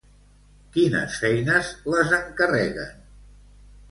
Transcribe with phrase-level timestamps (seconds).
[0.77, 2.99] Quines feines les encarreguen?